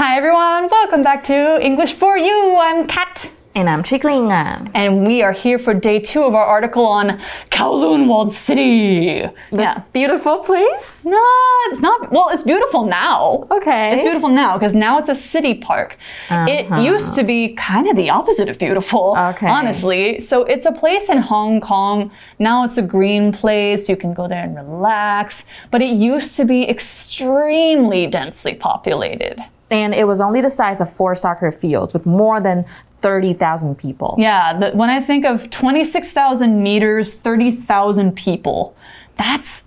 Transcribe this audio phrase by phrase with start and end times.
[0.00, 2.56] Hi everyone, welcome back to English for You.
[2.58, 3.30] I'm Kat.
[3.54, 4.32] And I'm Chickling.
[4.32, 9.28] And we are here for day two of our article on Kowloon Walled City.
[9.50, 9.82] This yeah.
[9.92, 11.04] beautiful place?
[11.04, 11.22] No,
[11.66, 12.10] it's not.
[12.10, 13.46] Well, it's beautiful now.
[13.50, 13.92] Okay.
[13.92, 15.98] It's beautiful now because now it's a city park.
[16.30, 16.80] It uh-huh.
[16.80, 19.48] used to be kind of the opposite of beautiful, Okay.
[19.48, 20.18] honestly.
[20.20, 22.10] So it's a place in Hong Kong.
[22.38, 23.86] Now it's a green place.
[23.86, 25.44] You can go there and relax.
[25.70, 29.44] But it used to be extremely densely populated.
[29.70, 32.64] And it was only the size of four soccer fields with more than
[33.02, 34.14] 30,000 people.
[34.18, 38.76] Yeah, the, when I think of 26,000 meters, 30,000 people,
[39.16, 39.64] that's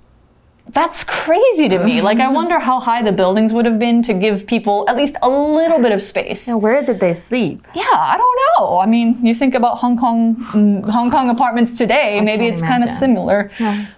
[0.73, 2.01] that's crazy to me.
[2.01, 5.15] Like I wonder how high the buildings would have been to give people at least
[5.21, 6.47] a little bit of space.
[6.47, 7.65] And where did they sleep?
[7.75, 8.77] Yeah, I don't know.
[8.79, 12.19] I mean, you think about Hong Kong, mm, Hong Kong apartments today.
[12.21, 13.51] maybe it's kind of similar.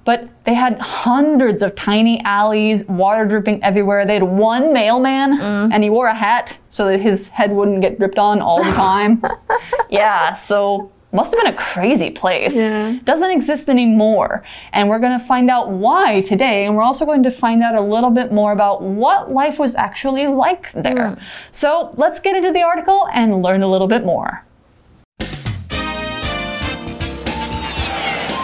[0.03, 4.05] But they had hundreds of tiny alleys, water dripping everywhere.
[4.05, 5.39] They had one mailman,
[5.71, 8.71] and he wore a hat so that his head wouldn't get dripped on all the
[8.71, 9.23] time.
[9.89, 12.55] yeah, so must have been a crazy place.
[12.55, 12.99] Yeah.
[13.03, 14.43] Doesn't exist anymore.
[14.73, 16.65] And we're going to find out why today.
[16.65, 19.75] And we're also going to find out a little bit more about what life was
[19.75, 21.15] actually like there.
[21.15, 21.21] Mm.
[21.51, 24.43] So let's get into the article and learn a little bit more.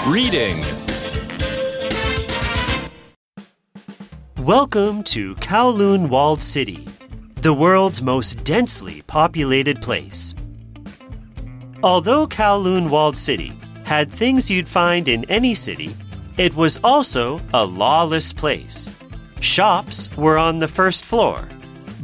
[0.07, 0.63] Reading
[4.39, 6.87] Welcome to Kowloon Walled City,
[7.35, 10.33] the world's most densely populated place.
[11.83, 13.53] Although Kowloon Walled City
[13.85, 15.95] had things you'd find in any city,
[16.37, 18.93] it was also a lawless place.
[19.39, 21.49] Shops were on the first floor,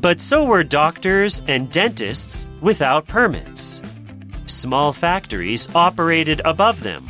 [0.01, 3.83] but so were doctors and dentists without permits.
[4.47, 7.07] Small factories operated above them.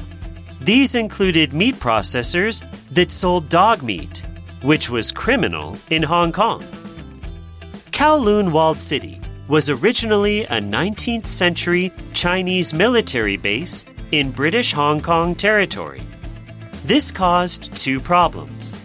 [0.59, 4.23] These included meat processors that sold dog meat,
[4.61, 6.65] which was criminal in Hong Kong.
[7.91, 15.35] Kowloon Walled City was originally a 19th century Chinese military base in British Hong Kong
[15.35, 16.01] territory.
[16.83, 18.81] This caused two problems.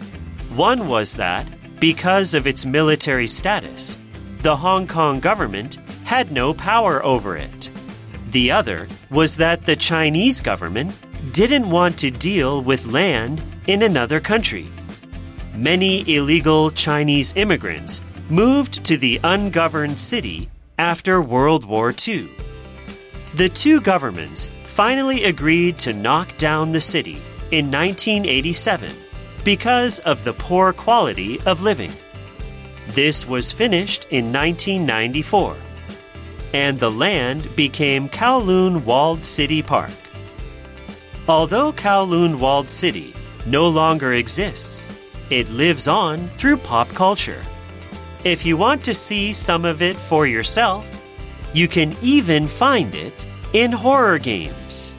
[0.55, 1.47] One was that,
[1.79, 3.97] because of its military status,
[4.41, 7.69] the Hong Kong government had no power over it.
[8.27, 10.95] The other was that the Chinese government
[11.33, 14.67] didn't want to deal with land in another country.
[15.55, 22.29] Many illegal Chinese immigrants moved to the ungoverned city after World War II.
[23.35, 28.91] The two governments finally agreed to knock down the city in 1987
[29.43, 31.91] because of the poor quality of living.
[32.89, 35.57] This was finished in 1994,
[36.53, 39.91] and the land became Kowloon Walled City Park.
[41.27, 44.89] Although Kowloon Walled City no longer exists,
[45.29, 47.43] it lives on through pop culture.
[48.23, 50.87] If you want to see some of it for yourself,
[51.53, 54.95] you can even find it in horror games.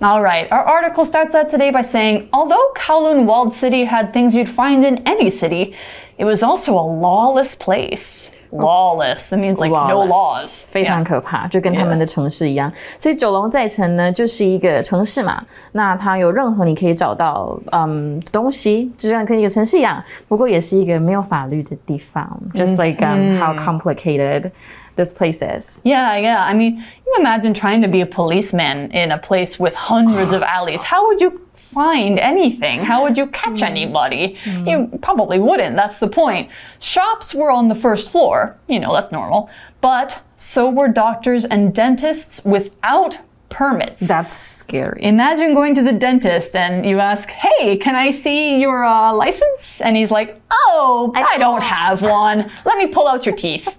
[0.00, 4.34] All right, our article starts out today by saying although Kowloon Walled City had things
[4.34, 5.74] you'd find in any city,
[6.16, 10.67] it was also a lawless place Lawless, that means like no Lawless laws.
[10.69, 11.07] 非常 Yeah.
[11.07, 12.71] 可怕，就跟他们的城市一样。
[12.97, 15.41] 所以九龙寨城呢，就是一个城市嘛。
[15.71, 22.39] 那它有任何你可以找到嗯东西，就像跟一个城市一样，不过也是一个没有法律的地方。
[22.53, 24.51] Just like um, how complicated
[24.95, 25.81] this place is.
[25.83, 26.43] Yeah, yeah.
[26.43, 30.43] I mean, you imagine trying to be a policeman in a place with hundreds of
[30.43, 30.83] alleys.
[30.83, 32.80] How would you find anything?
[32.80, 34.38] How would you catch anybody?
[34.66, 35.76] You probably wouldn't.
[35.76, 36.50] That's the point.
[36.78, 38.56] Shops were on the first floor.
[38.68, 39.50] You know, that's normal.
[39.80, 43.18] But so were doctors and dentists without
[43.48, 44.06] permits.
[44.06, 45.02] That's scary.
[45.02, 49.80] Imagine going to the dentist and you ask, Hey, can I see your uh, license?
[49.80, 52.50] And he's like, Oh, I, don't have one.
[52.64, 53.76] Let me pull out your teeth.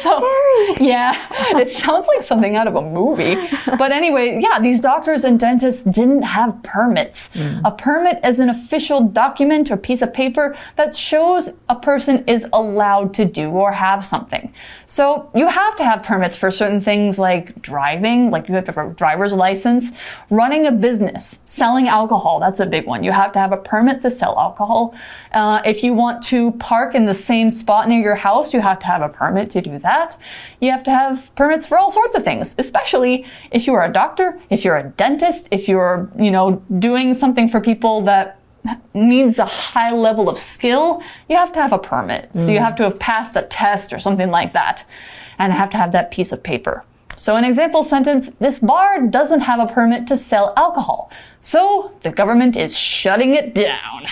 [0.00, 0.20] So,
[0.78, 1.14] Yeah,
[1.58, 3.36] it sounds like something out of a movie.
[3.78, 7.30] But anyway, yeah, these doctors and dentists didn't have permits.
[7.64, 12.46] A permit is an official document or piece of paper that shows a person is
[12.52, 14.52] allowed to do or have something.
[14.86, 18.72] So you have to have permits for certain things like driving, like you have to
[18.72, 19.92] have a driver's license,
[20.30, 22.40] running a business, selling alcohol.
[22.40, 23.04] That's a big one.
[23.04, 24.94] You have to have a permit to sell alcohol.
[25.32, 28.78] Uh, if you want to park in the same spot near your house, you have
[28.80, 30.16] to have a permit to do that.
[30.60, 33.92] You have to have permits for all sorts of things, especially if you are a
[33.92, 38.38] doctor, if you're a dentist, if you're, you know, doing something for people that
[38.92, 42.30] needs a high level of skill, you have to have a permit.
[42.34, 42.64] So you mm.
[42.64, 44.84] have to have passed a test or something like that
[45.38, 46.84] and have to have that piece of paper.
[47.16, 51.10] So, an example sentence this bar doesn't have a permit to sell alcohol,
[51.42, 54.06] so the government is shutting it down.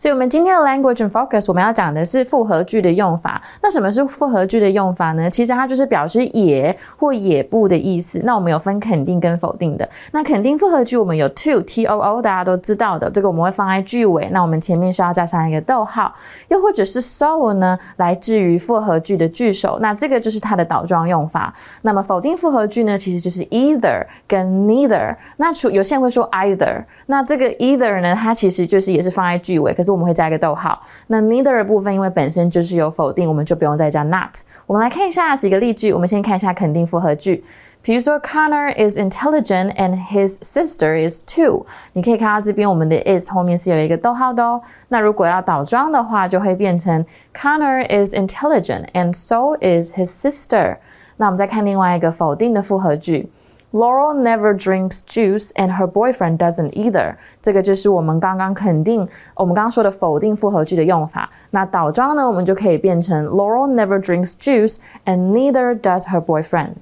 [0.00, 3.38] 所以，我们今天的 language and focus 我们要讲的是复合句的用法。
[3.62, 5.28] 那什么是复合句的用法呢？
[5.28, 8.18] 其实它就是表示也或也不的意思。
[8.24, 9.86] 那我们有分肯定跟否定的。
[10.12, 14.26] 那肯定复合句我们有 to t o o，大家都知道的，这个我们会放在句尾。
[14.32, 16.10] 那我们前面需要加上一个逗号。
[16.48, 19.78] 又或者是 so 呢，来自于复合句的句首。
[19.82, 21.52] 那这个就是它的倒装用法。
[21.82, 25.14] 那么否定复合句呢，其实就是 either 跟 neither。
[25.36, 29.89] 那除有些人会说 either，那这个 either 呢，它其实就是也是放在句尾，可是。
[29.92, 30.80] 我们会加一个逗号。
[31.06, 34.36] 那 neither 的部分，因为本身就是有否定，我们就不用再加 not。
[34.66, 35.92] 我们来看一下几个例句。
[35.92, 37.44] 我们先看一下肯定复合句。
[37.82, 41.64] 比如说，Connor is intelligent and his sister is too。
[41.94, 44.60] 你可以看到这边我们的 is 后面是有一个逗号的哦。
[44.88, 47.02] 那如果要倒装的话，就会变成
[47.34, 50.76] Connor is intelligent and so is his sister。
[51.16, 53.30] 那我们再看另外一个否定的复合句。
[53.71, 57.15] Laurel never drinks juice, and her boyfriend doesn't either。
[57.41, 61.29] 这个就是我们刚刚肯定，我们刚刚说的否定复合句的用法。
[61.51, 66.75] 那倒装呢，我们就可以变成 Laurel never drinks juice, and neither does her boyfriend。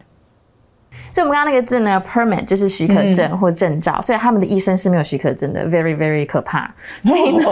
[1.12, 6.72] 所以，我们刚刚那个字呢，permit 就是许可证或证照，所以他们的医生是没有许可证的，very very 可怕。
[7.04, 7.44] 所以呢，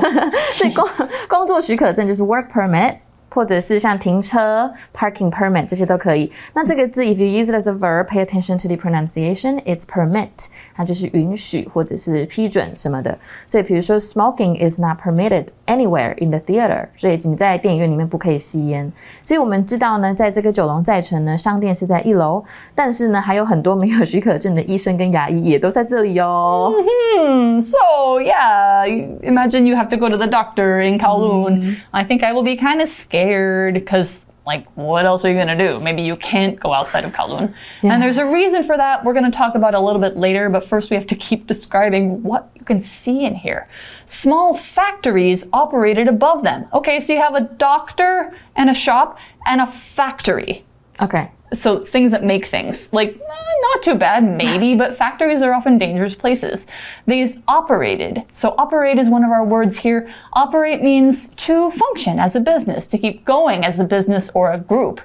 [0.53, 0.87] 所以工
[1.27, 2.97] 工作许可证就是 work permit。
[3.35, 6.29] 或者是像停车 parking permit 这些都可以。
[6.53, 9.61] 那这个字，if you use it as a verb, pay attention to the pronunciation.
[9.63, 13.17] It's permit，它就是允许或者是批准什么的。
[13.47, 16.87] 所以比如说，smoking is not permitted anywhere in the theater。
[16.97, 18.91] 所以你在电影院里面不可以吸烟。
[19.23, 22.43] 所以我们知道呢，在这个九龙在城呢，商店是在一楼，
[22.75, 26.73] 但是呢，还有很多没有许可证的医生跟牙医也都在这里哦。
[27.17, 27.61] Hmm.
[27.61, 27.77] So
[28.19, 28.85] yeah,
[29.23, 31.61] imagine you have to go to the doctor in Kowloon.
[31.61, 31.75] Mm.
[31.91, 35.34] I think I will be kind of scared scared because like what else are you
[35.34, 35.80] going to do?
[35.80, 37.52] Maybe you can't go outside of kowloon.
[37.82, 37.94] Yeah.
[37.94, 39.04] and there's a reason for that.
[39.04, 41.48] We're going to talk about a little bit later but first we have to keep
[41.48, 43.68] describing what you can see in here.
[44.06, 46.66] Small factories operated above them.
[46.72, 50.64] Okay so you have a doctor and a shop and a factory.
[51.00, 52.92] Okay so things that make things.
[52.92, 56.66] Like eh, not too bad maybe but factories are often dangerous places.
[57.06, 58.24] These operated.
[58.32, 60.08] So operate is one of our words here.
[60.32, 64.58] Operate means to function as a business to keep going as a business or a
[64.58, 65.00] group.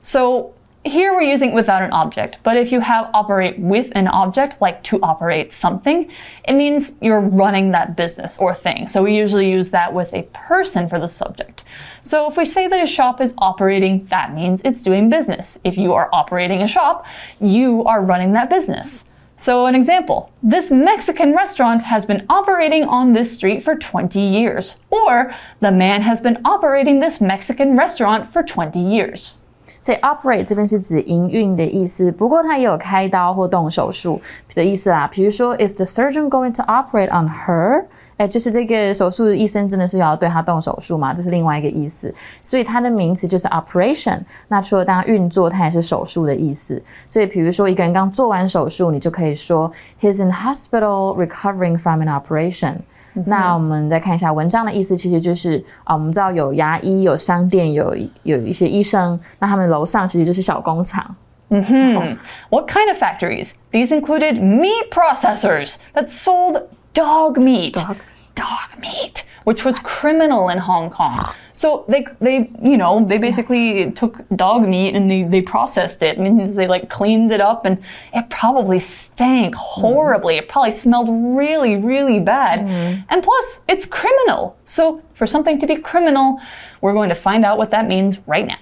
[0.00, 0.54] So
[0.86, 4.82] here we're using without an object, but if you have operate with an object, like
[4.84, 6.10] to operate something,
[6.46, 8.86] it means you're running that business or thing.
[8.88, 11.64] So we usually use that with a person for the subject.
[12.02, 15.58] So if we say that a shop is operating, that means it's doing business.
[15.64, 17.06] If you are operating a shop,
[17.40, 19.04] you are running that business.
[19.38, 24.76] So, an example this Mexican restaurant has been operating on this street for 20 years.
[24.88, 29.40] Or, the man has been operating this Mexican restaurant for 20 years.
[29.86, 34.20] 所以 operate 这边是指营运的意思，不过它也有开刀或动手术
[34.52, 35.08] 的意思啦。
[35.12, 37.84] 比如说，Is the surgeon going to operate on her？
[38.16, 41.14] 哎，就是这个手术医生真的是要对他动手术吗？
[41.14, 42.12] 这是另外一个意思。
[42.42, 44.18] 所以它的名词就是 operation。
[44.48, 46.82] 那除了当运作，它也是手术的意思。
[47.06, 52.78] 所以比如说一个人刚做完手术，你就可以说 He's in hospital recovering from an operation。
[53.24, 61.14] 那我们再看一下文章的意思，其实就是啊，我们知道有牙医、有商店、有有一些医生，那他们楼上其实就是小工厂。
[61.48, 62.16] Mm -hmm.
[62.50, 63.52] What kind of factories?
[63.70, 67.74] These included meat processors that sold dog meat.
[67.74, 67.96] Dog,
[68.34, 71.24] dog meat which was criminal in Hong Kong.
[71.52, 76.18] So they they you know they basically took dog meat and they, they processed it.
[76.18, 77.78] Means they like cleaned it up and
[78.12, 80.34] it probably stank horribly.
[80.34, 80.38] Mm.
[80.38, 82.66] It probably smelled really really bad.
[82.66, 83.04] Mm.
[83.08, 84.58] And plus it's criminal.
[84.64, 86.40] So for something to be criminal,
[86.80, 88.58] we're going to find out what that means right now.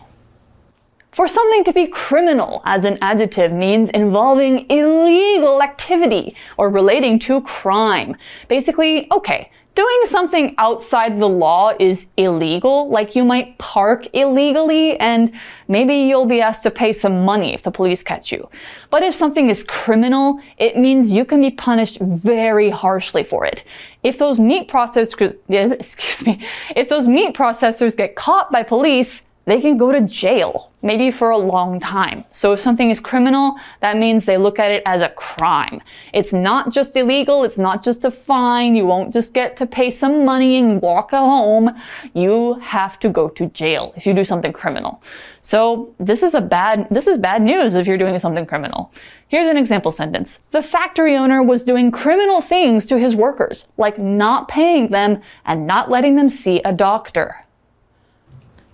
[1.12, 7.40] For something to be criminal as an adjective means involving illegal activity or relating to
[7.40, 8.16] crime.
[8.48, 15.32] Basically, okay, doing something outside the law is illegal, like you might park illegally and
[15.68, 18.48] maybe you'll be asked to pay some money if the police catch you.
[18.90, 23.64] But if something is criminal, it means you can be punished very harshly for it.
[24.02, 25.34] If those meat processors,
[25.72, 26.44] excuse me,
[26.76, 31.30] if those meat processors get caught by police, they can go to jail, maybe for
[31.30, 32.24] a long time.
[32.30, 35.82] So if something is criminal, that means they look at it as a crime.
[36.12, 39.90] It's not just illegal, it's not just a fine, you won't just get to pay
[39.90, 41.70] some money and walk home.
[42.14, 45.02] You have to go to jail if you do something criminal.
[45.42, 48.92] So this is a bad, this is bad news if you're doing something criminal.
[49.28, 50.40] Here's an example sentence.
[50.52, 55.66] The factory owner was doing criminal things to his workers, like not paying them and
[55.66, 57.43] not letting them see a doctor.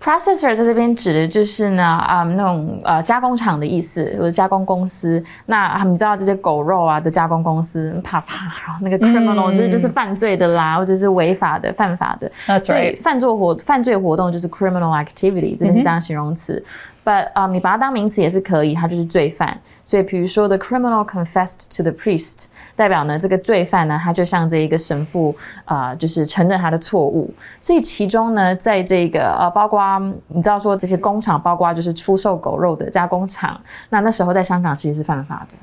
[0.02, 5.23] Processor 在这边指的就是呢，啊、那种呃加工厂的意思，或者加工公司。
[5.45, 12.33] 那啊，你知道这些狗肉啊的加工公司，啪啪，然后那个 criminal、就是就是犯罪的啦，或者是违法的、犯法的。
[12.47, 13.02] That's 所以 right.
[13.02, 16.64] 犯罪活犯罪活动就是 criminal activity，这边是当形容词。
[17.04, 19.60] But 啊、你把它当名词也是可以，它就是罪犯。
[19.86, 25.36] 所以比如说 the criminal confessed to the priest，代表呢这个罪犯呢，他就向这一个神父
[25.66, 27.32] 啊、就是承认他的错误。
[27.62, 29.80] 所以其中呢，在这个呃，包括
[30.28, 35.58] 你知道说这些工厂，包括就是出售狗肉的加工厂，那那时候在香港其实是犯法的。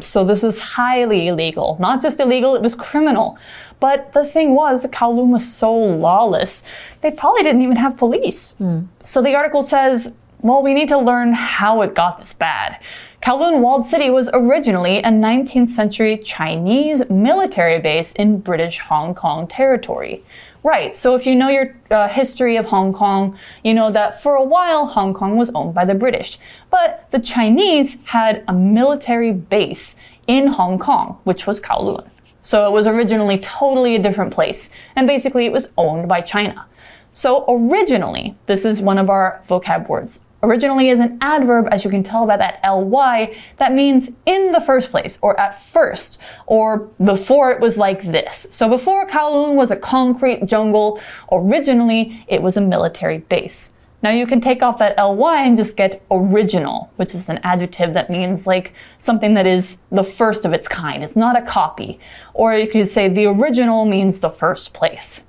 [0.00, 1.76] So this was highly illegal.
[1.80, 3.34] Not just illegal, it was criminal.
[3.80, 6.62] But the thing was, Kowloon was so lawless,
[7.00, 8.54] they probably didn't even have police.
[9.02, 12.79] So the article says, well, we need to learn how it got this bad.
[13.23, 19.47] Kowloon Walled City was originally a 19th century Chinese military base in British Hong Kong
[19.47, 20.23] territory.
[20.63, 24.35] Right, so if you know your uh, history of Hong Kong, you know that for
[24.35, 26.37] a while Hong Kong was owned by the British.
[26.69, 29.95] But the Chinese had a military base
[30.27, 32.07] in Hong Kong, which was Kowloon.
[32.41, 36.65] So it was originally totally a different place, and basically it was owned by China.
[37.13, 40.19] So originally, this is one of our vocab words.
[40.43, 44.61] Originally is an adverb, as you can tell by that ly, that means in the
[44.61, 48.45] first place, or at first, or before it was like this.
[48.51, 51.01] So before Kowloon was a concrete jungle,
[51.31, 53.71] originally it was a military base.
[54.03, 57.93] Now you can take off that ly and just get original, which is an adjective
[57.93, 61.03] that means like something that is the first of its kind.
[61.03, 61.99] It's not a copy.
[62.35, 65.23] Or you could say the original means the first place.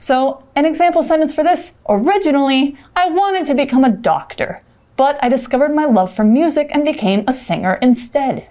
[0.00, 4.57] So, an example sentence for this originally, I wanted to become a doctor,
[4.95, 8.43] but I discovered my love for music and became a singer instead.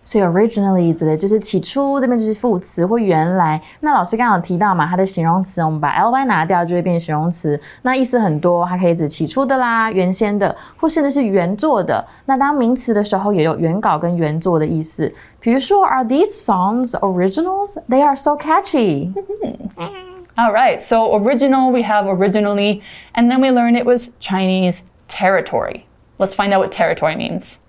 [0.00, 3.60] 所以 originally 指的就是起初，这边就是副词或原来。
[3.80, 12.02] 那老师刚刚有提到嘛，它的形容词我们把 ly 拿掉就会变形容词，那意思很多，它可以指起初的啦、原先的，或甚至是原作的。
[12.24, 15.12] 那当名词的时候，也有原稿跟原作的意思。
[15.40, 17.76] 比如说，Are these songs originals?
[17.90, 19.12] They are so catchy.
[20.35, 22.81] All right, so original, we have originally,
[23.13, 25.85] and then we learned it was Chinese territory.
[26.17, 27.59] Let's find out what territory means.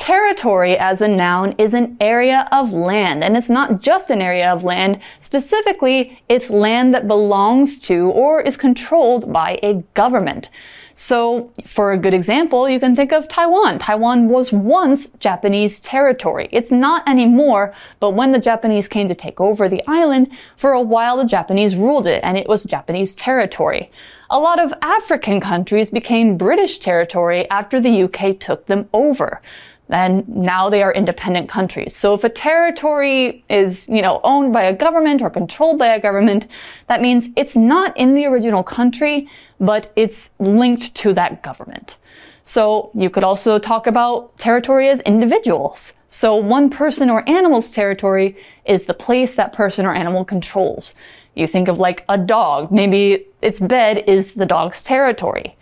[0.00, 4.50] Territory as a noun is an area of land, and it's not just an area
[4.50, 4.98] of land.
[5.20, 10.48] Specifically, it's land that belongs to or is controlled by a government.
[10.94, 13.78] So, for a good example, you can think of Taiwan.
[13.78, 16.48] Taiwan was once Japanese territory.
[16.50, 20.80] It's not anymore, but when the Japanese came to take over the island, for a
[20.80, 23.90] while the Japanese ruled it and it was Japanese territory.
[24.32, 29.42] A lot of African countries became British territory after the UK took them over
[29.88, 31.96] and now they are independent countries.
[31.96, 36.00] So if a territory is, you know, owned by a government or controlled by a
[36.00, 36.46] government,
[36.86, 41.96] that means it's not in the original country, but it's linked to that government.
[42.44, 45.92] So you could also talk about territory as individuals.
[46.08, 50.94] So one person or animal's territory is the place that person or animal controls.
[51.33, 55.57] You think of like a dog, maybe its bed is the dog's territory.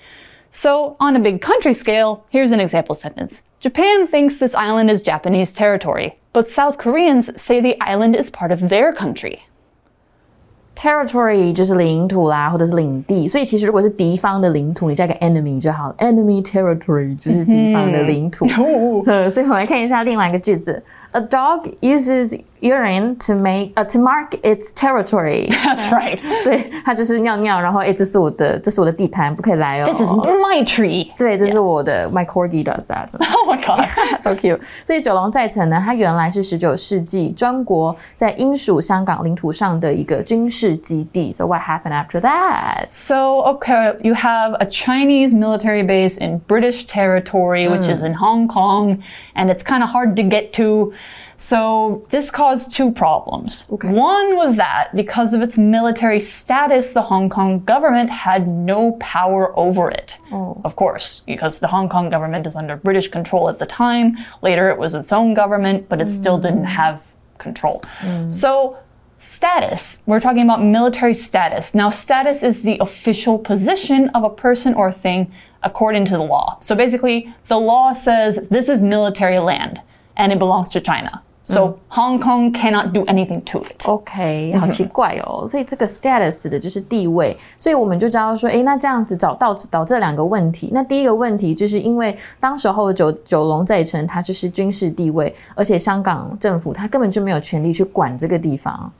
[0.51, 5.01] So, on a big country scale, here's an example sentence Japan thinks this island is
[5.01, 9.39] Japanese territory, but South Koreans say the island is part of their country.
[10.75, 15.95] Territory 就是领土啦，或者是领地，所以其实如果是敌方的领土，你加个 enemy 就好了。
[15.97, 18.45] Enemy territory 就是敌方的领土。
[19.05, 20.83] 呃，所以我们来看一下另外一个句子。
[21.15, 25.47] A dog uses urine to make uh, to mark its territory.
[25.63, 26.19] That's right.
[26.43, 29.85] 对，它就是尿尿，然后诶，这是我的，这是我的地盘，不可以来哦。
[29.85, 31.11] This is my tree.
[31.15, 32.09] 对，这是我的。
[32.09, 33.13] My corgi does that.
[33.19, 33.85] Oh my god.
[34.21, 34.59] so cute。
[34.87, 41.31] 所以九龙寨城呢，它原来是十九世纪专国在英属香港领土上的一个军事基地。
[41.31, 42.87] So what happened after that?
[42.89, 48.47] So, okay, you have a Chinese military base in British territory, which is in Hong
[48.47, 49.03] Kong,
[49.35, 50.91] and it's kind of hard to get to.
[51.36, 53.64] So, this caused two problems.
[53.68, 59.56] One was that because of its military status, the Hong Kong government had no power
[59.56, 60.18] over it.
[60.32, 60.60] Oh.
[60.64, 64.16] Of course, because the Hong Kong government is under British control at the time.
[64.42, 66.76] Later, it was its own government, but it still didn't mm.
[66.76, 67.84] have control.
[68.00, 68.34] Mm.
[68.34, 68.78] So,
[69.20, 70.02] Status.
[70.06, 71.74] We're talking about military status.
[71.74, 75.32] Now, status is the official position of a person or thing
[75.64, 76.56] according to the law.
[76.60, 79.80] So basically, the law says this is military land
[80.18, 81.22] and it belongs to China.
[81.50, 83.88] So Hong Kong cannot do anything to it.
[83.88, 85.48] OK，好奇怪哦。
[85.48, 90.68] 所以这个 status 的就是地位，所以我们就知道说，诶，那这样子找到导这两个问题。
[90.74, 98.92] 那第一个问题就是因为当时候九九龙寨城它就是军事地位，而且香港政府它根本就没有权利去管这个地方。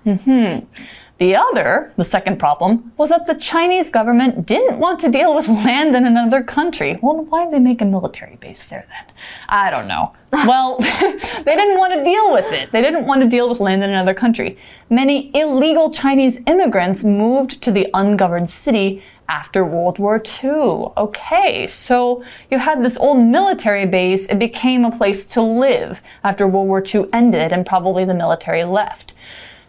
[1.18, 5.48] The other, the second problem, was that the Chinese government didn't want to deal with
[5.66, 6.98] land in another country.
[7.02, 9.14] Well, why'd they make a military base there then?
[9.48, 10.12] I don't know.
[10.46, 12.70] Well, they didn't want to deal with it.
[12.70, 14.58] They didn't want to deal with land in another country.
[14.90, 20.92] Many illegal Chinese immigrants moved to the ungoverned city after World War II.
[20.96, 26.46] Okay, so you had this old military base, it became a place to live after
[26.46, 29.14] World War II ended and probably the military left.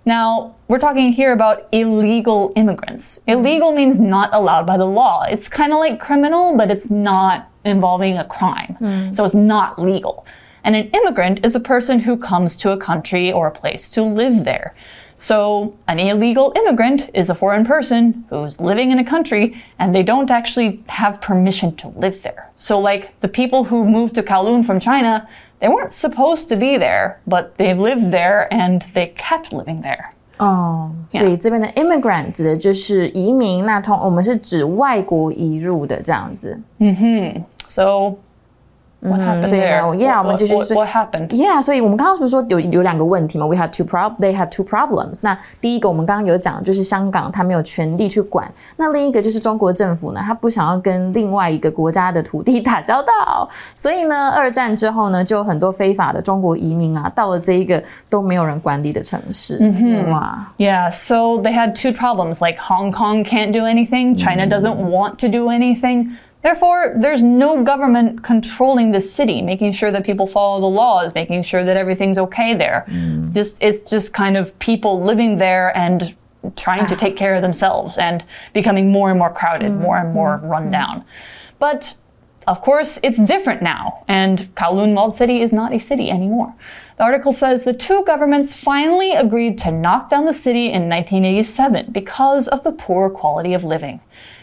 [0.09, 3.19] Now, we're talking here about illegal immigrants.
[3.27, 5.21] Illegal means not allowed by the law.
[5.21, 8.75] It's kind of like criminal, but it's not involving a crime.
[8.79, 9.13] Hmm.
[9.13, 10.25] So it's not legal.
[10.63, 14.01] And an immigrant is a person who comes to a country or a place to
[14.01, 14.73] live there.
[15.18, 20.02] So, an illegal immigrant is a foreign person who's living in a country and they
[20.02, 22.50] don't actually have permission to live there.
[22.56, 25.26] So, like the people who moved to Kowloon from China,
[25.60, 30.10] they weren't supposed to be there, but they lived there and they kept living there.
[30.38, 36.60] 哦，所以这边的 immigrant 指的就是移民，那通我们是指外国移入的这样子。
[37.68, 38.16] So,
[39.00, 39.94] what happened 所以呢 there?
[39.96, 41.28] yeah， What- 我们继续 what, 说 what happened?
[41.28, 43.46] Yeah，所以我们刚刚不是说有有两个问题嘛？
[43.46, 45.20] We had two prob they had two problems。
[45.22, 48.46] 那第一个我们刚刚有讲，就是香港它没有权利去管；
[48.78, 53.46] 那另一个就是中国政府呢，它不想要跟另外一个国家的土地打交道。
[53.74, 59.58] 所以呢，二战之后呢，就有很多非法的中国移民啊，到了这一个都没有人管理的城市。
[60.10, 65.16] 哇， Yeah, so they had two problems like Hong Kong can't do anything, China doesn't want
[65.18, 66.12] to do anything.
[66.41, 71.43] Therefore, there's no government controlling the city, making sure that people follow the laws, making
[71.43, 72.85] sure that everything's okay there.
[72.87, 73.33] Mm.
[73.33, 76.15] Just it's just kind of people living there and
[76.55, 80.37] trying to take care of themselves and becoming more and more crowded, more and more
[80.37, 80.47] mm-hmm.
[80.47, 81.03] run down.
[81.59, 81.93] But
[82.47, 86.55] of course, it's different now, and Kowloon Walled City is not a city anymore.
[86.97, 91.91] The article says the two governments finally agreed to knock down the city in 1987
[91.91, 93.99] because of the poor quality of living.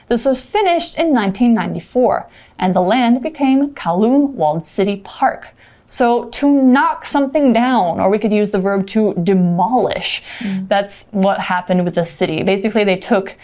[0.09, 5.49] This was finished in 1994, and the land became Kowloon Walled City Park.
[5.89, 10.23] So, to knock something down, or we could use the verb to demolish,
[10.69, 12.43] that's what happened with the city.
[12.43, 13.37] Basically, they took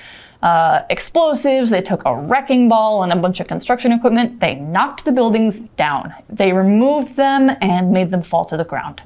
[0.42, 4.40] uh, explosives, they took a wrecking ball and a bunch of construction equipment.
[4.40, 6.12] They knocked the buildings down.
[6.28, 9.00] They removed them and made them fall to the ground.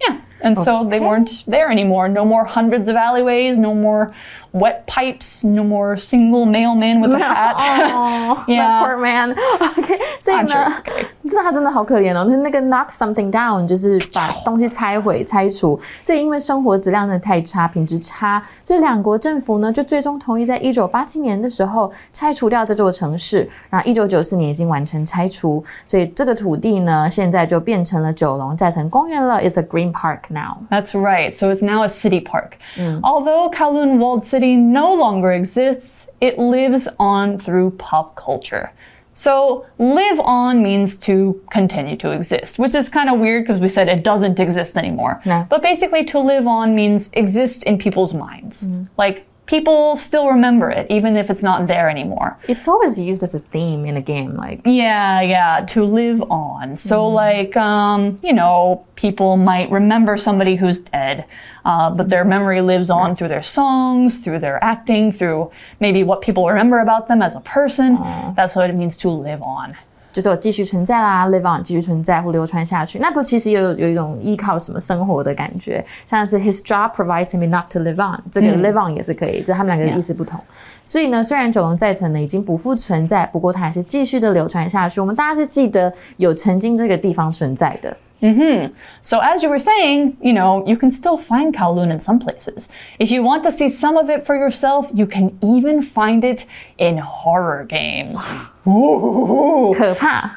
[0.00, 0.20] Yeah.
[0.41, 2.07] And so they weren't there anymore.
[2.07, 4.11] No more hundreds of alleyways, no more
[4.51, 7.55] wet pipes, no more single mailman with a hat.
[7.91, 8.59] 哦 Yeah.
[8.59, 12.25] that poor man。OK， 所以 I'm 呢 sure it's okay.，知道他真的好可怜哦。
[12.25, 15.79] 那个 knock something down 就是把东西拆毁、拆除。
[16.03, 23.49] 所以因为生活质量真的太差，品质差，所以两国政府呢就最终同意在一九八七年的时候拆除掉这座城市。
[23.69, 29.41] 然后一九九四年已经完成拆除，所以这个土地呢现在就变成了九龙寨城公园了。
[29.41, 31.36] It's a green park now。That's right.
[31.36, 32.58] So it's now a city park.
[32.76, 33.00] Mm.
[33.04, 38.72] Although Kowloon Walled City no longer exists, it lives on through pop culture.
[39.14, 43.68] So live on means to continue to exist, which is kind of weird because we
[43.68, 45.20] said it doesn't exist anymore.
[45.26, 45.46] No.
[45.50, 48.66] But basically, to live on means exist in people's minds.
[48.66, 48.88] Mm.
[48.96, 52.38] Like people still remember it, even if it's not there anymore.
[52.46, 56.76] It's always used as a theme in a game, like Yeah, yeah, to live on.
[56.76, 61.24] So, like, um, you know, people might remember somebody who's dead,
[61.64, 66.20] uh, but their memory lives on through their songs, through their acting, through maybe what
[66.20, 67.96] people remember about them as a person.
[68.36, 69.76] That's what it means to live on.
[70.12, 72.98] 就是我继续存在啦，live on 继续存在或流传下去。
[72.98, 80.40] 那不其实有有一种依靠什么生活的感觉，像是 his job provides him enough to live on，这个 live on 也是可以，这他们两个意思不同。
[80.84, 85.00] 所以呢，虽然九龙寨城呢已经不复存在，不过它还是继续的流传下去。
[85.00, 87.96] 我们大家是记得有曾经这个地方存在的。
[88.22, 88.74] Mm-hmm.
[89.02, 92.68] So, as you were saying, you know, you can still find Kowloon in some places.
[92.98, 96.44] If you want to see some of it for yourself, you can even find it
[96.76, 98.30] in horror games.
[98.66, 99.74] Ooh.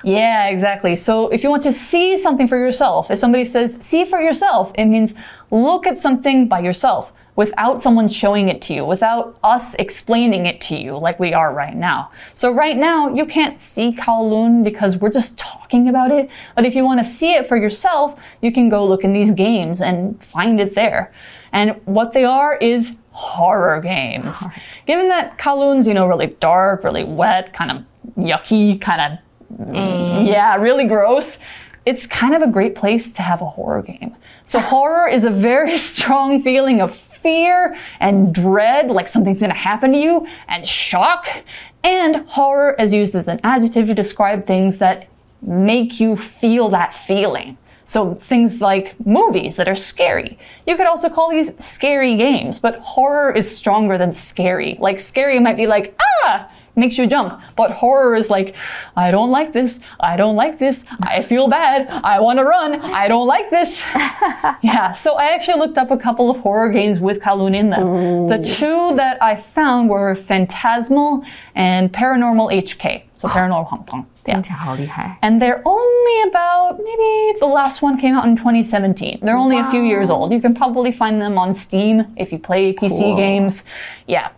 [0.05, 0.95] Yeah, exactly.
[0.95, 4.71] So if you want to see something for yourself, if somebody says see for yourself,
[4.77, 5.13] it means
[5.51, 10.61] look at something by yourself without someone showing it to you, without us explaining it
[10.61, 12.11] to you like we are right now.
[12.35, 16.29] So right now, you can't see Kowloon because we're just talking about it.
[16.55, 19.31] But if you want to see it for yourself, you can go look in these
[19.31, 21.13] games and find it there.
[21.51, 24.43] And what they are is horror games.
[24.85, 27.85] Given that Kowloon's, you know, really dark, really wet, kind of
[28.17, 29.19] yucky, kind
[29.49, 30.25] of mm-hmm.
[30.25, 31.39] yeah, really gross.
[31.85, 34.15] It's kind of a great place to have a horror game.
[34.45, 36.91] So, horror is a very strong feeling of
[37.23, 41.27] fear and dread, like something's gonna happen to you, and shock.
[41.83, 45.07] And horror is used as an adjective to describe things that
[45.41, 47.57] make you feel that feeling.
[47.85, 50.37] So things like movies that are scary.
[50.65, 54.77] You could also call these scary games, but horror is stronger than scary.
[54.79, 57.41] Like scary might be like, ah, makes you jump.
[57.55, 58.55] But horror is like,
[58.95, 59.79] I don't like this.
[59.99, 60.85] I don't like this.
[61.01, 61.87] I feel bad.
[62.03, 62.81] I want to run.
[62.81, 63.81] I don't like this.
[64.61, 67.87] yeah, so I actually looked up a couple of horror games with Kowloon in them.
[67.87, 68.29] Ooh.
[68.29, 71.23] The two that I found were Phantasmal
[71.55, 73.03] and Paranormal HK.
[73.15, 74.07] So Paranormal Hong Kong.
[74.25, 74.37] Yeah.
[75.21, 79.19] And they're only about, maybe the last one came out in 2017.
[79.21, 79.67] They're only wow.
[79.67, 80.31] a few years old.
[80.31, 83.17] You can probably find them on Steam if you play PC cool.
[83.17, 83.63] games.
[84.07, 84.31] Yeah.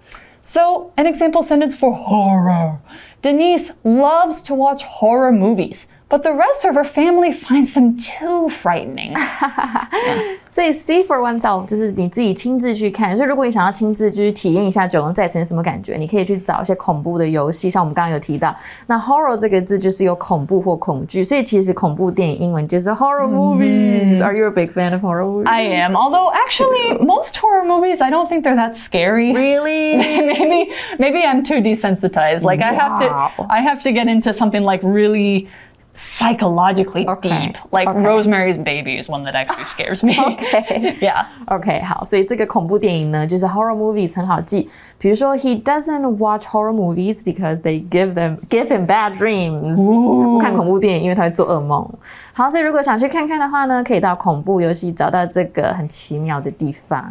[0.47, 2.79] So, an example sentence for horror.
[3.23, 8.48] Denise loves to watch horror movies but the rest of her family finds them too
[8.48, 9.14] frightening.
[9.14, 10.36] yeah.
[10.50, 13.16] 所以 see for oneself 就是你自己亲自去看。
[13.16, 18.52] 所以如果你想要亲自去体验一下九龙再城什么感觉，你可以去找一些恐怖的游戏，像我们刚刚有提到，
[18.88, 24.20] 那 horror 这个字就是有恐怖或恐惧，所以其实恐怖电影英文就是 horror movies.
[24.20, 25.48] Are you a big fan of horror movies?
[25.48, 25.94] I am.
[25.94, 29.32] Although actually most horror movies I don't think they're that scary.
[29.32, 29.96] Really?
[29.96, 32.42] maybe maybe I'm too desensitized.
[32.42, 33.08] Like I have to
[33.48, 35.46] I have to get into something like really
[35.94, 37.28] psychologically okay.
[37.28, 37.56] deep.
[37.72, 38.00] Like okay.
[38.00, 40.16] Rosemary's Baby is one that actually scares me.
[40.18, 40.96] okay.
[41.00, 41.26] yeah.
[41.48, 41.82] Okay.
[41.84, 44.70] 好，所以这个恐怖电影呢，就是 horror movies 很好记。
[44.98, 49.76] 比如说，he doesn't watch horror movies because they give them give him bad dreams。
[49.76, 51.86] 不看恐怖电影，因为他会做噩梦。
[52.32, 57.04] 好，所以如果想去看看的话呢，可以到恐怖游戏找到这个很奇妙的地方。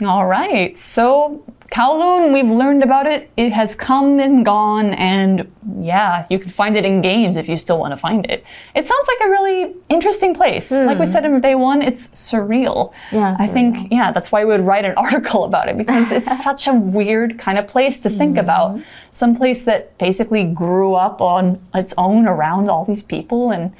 [0.00, 0.76] All right.
[0.76, 1.32] So
[1.71, 3.31] Kowloon, we've learned about it.
[3.37, 7.57] It has come and gone, and yeah, you can find it in games if you
[7.57, 8.43] still want to find it.
[8.75, 10.69] It sounds like a really interesting place.
[10.69, 10.85] Mm.
[10.85, 12.91] Like we said in day one, it's surreal.
[13.13, 16.43] Yeah, I think yeah, that's why we would write an article about it because it's
[16.43, 18.41] such a weird kind of place to think mm.
[18.41, 18.81] about.
[19.13, 23.73] Some place that basically grew up on its own around all these people and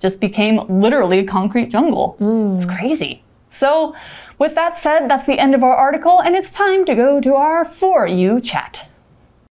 [0.00, 2.16] just became literally a concrete jungle.
[2.20, 2.56] Mm.
[2.56, 3.22] It's crazy.
[3.50, 3.94] So.
[4.36, 7.34] With that said, that's the end of our article, and it's time to go to
[7.34, 8.88] our For You chat.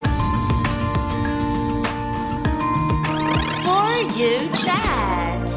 [0.03, 0.11] For
[4.18, 5.49] You chat.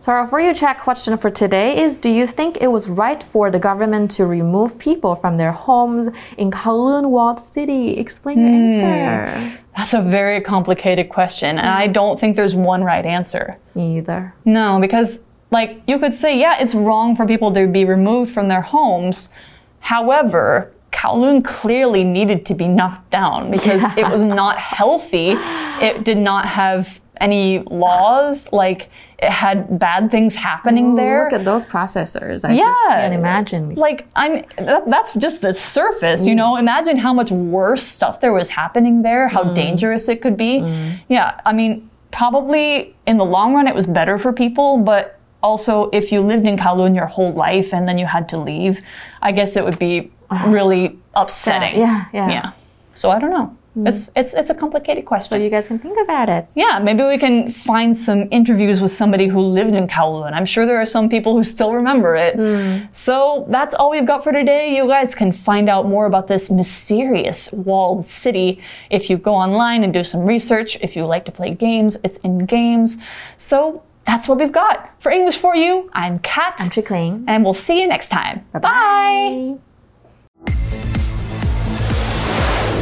[0.00, 3.22] So, our For You chat question for today is Do you think it was right
[3.22, 6.08] for the government to remove people from their homes
[6.38, 7.98] in Kowloon Walled City?
[7.98, 8.82] Explain your mm.
[8.82, 9.58] answer.
[9.76, 13.58] That's a very complicated question, and I don't think there's one right answer.
[13.74, 14.34] Me either.
[14.46, 18.48] No, because like, you could say, yeah, it's wrong for people to be removed from
[18.48, 19.30] their homes.
[19.78, 24.00] However, Kowloon clearly needed to be knocked down because yeah.
[24.00, 25.34] it was not healthy.
[25.80, 28.52] It did not have any laws.
[28.52, 31.24] Like, it had bad things happening Ooh, there.
[31.24, 32.44] Look at those processors.
[32.44, 33.74] I yeah, just can't imagine.
[33.76, 36.30] Like, I'm that, that's just the surface, Ooh.
[36.30, 36.56] you know.
[36.56, 39.54] Imagine how much worse stuff there was happening there, how mm.
[39.54, 40.60] dangerous it could be.
[40.60, 41.00] Mm.
[41.08, 45.90] Yeah, I mean, probably in the long run, it was better for people, but also,
[45.92, 48.80] if you lived in Kowloon your whole life and then you had to leave,
[49.20, 50.10] I guess it would be
[50.46, 51.78] really upsetting.
[51.78, 52.30] Yeah, yeah.
[52.36, 52.52] Yeah.
[52.94, 53.48] So I don't know.
[53.76, 53.88] Mm.
[53.88, 55.36] It's it's it's a complicated question.
[55.36, 56.46] So you guys can think about it.
[56.54, 60.32] Yeah, maybe we can find some interviews with somebody who lived in Kowloon.
[60.32, 62.36] I'm sure there are some people who still remember it.
[62.36, 62.88] Mm.
[62.92, 64.76] So that's all we've got for today.
[64.76, 69.82] You guys can find out more about this mysterious walled city if you go online
[69.84, 70.78] and do some research.
[70.80, 72.96] If you like to play games, it's in games.
[73.38, 74.90] So that's what we've got.
[75.00, 76.54] For English for You, I'm Kat.
[76.58, 77.24] I'm Trickling.
[77.26, 78.46] And we'll see you next time.
[78.52, 79.58] Bye bye.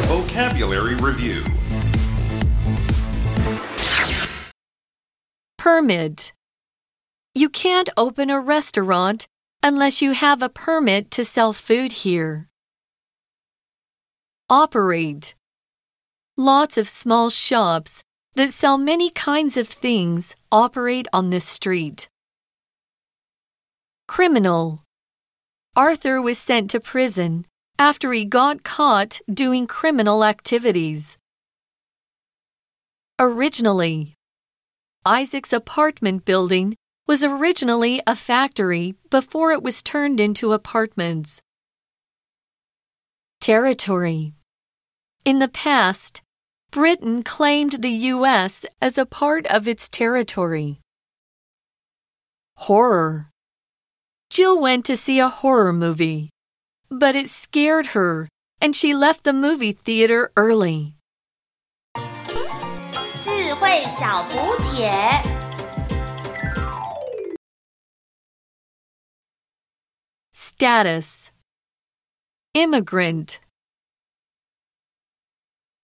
[0.07, 1.43] Vocabulary Review
[5.59, 6.33] Permit.
[7.35, 9.27] You can't open a restaurant
[9.63, 12.49] unless you have a permit to sell food here.
[14.51, 15.35] Operate.
[16.37, 18.03] Lots of small shops
[18.35, 22.09] that sell many kinds of things operate on this street.
[24.09, 24.81] Criminal
[25.77, 27.47] Arthur was sent to prison
[27.79, 31.17] after he got caught doing criminal activities.
[33.19, 34.15] Originally
[35.05, 41.41] Isaac's apartment building was originally a factory before it was turned into apartments.
[43.41, 44.35] Territory
[45.25, 46.23] In the past,
[46.73, 48.65] Britain claimed the U.S.
[48.81, 50.81] as a part of its territory.
[52.57, 53.29] Horror.
[54.31, 56.31] Jill went to see a horror movie,
[56.89, 58.27] but it scared her
[58.63, 60.97] and she left the movie theater early.
[70.33, 71.33] Status
[72.55, 73.41] Immigrant